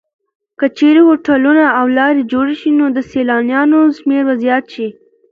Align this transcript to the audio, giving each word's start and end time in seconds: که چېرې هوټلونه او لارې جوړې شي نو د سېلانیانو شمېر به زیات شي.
که 0.59 0.65
چېرې 0.77 1.01
هوټلونه 1.09 1.63
او 1.79 1.85
لارې 1.97 2.21
جوړې 2.31 2.55
شي 2.61 2.69
نو 2.79 2.85
د 2.95 2.99
سېلانیانو 3.11 3.79
شمېر 3.97 4.21
به 4.27 4.33
زیات 4.43 4.65
شي. 4.73 4.87